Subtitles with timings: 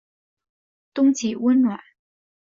[0.95, 1.79] 冬季温暖。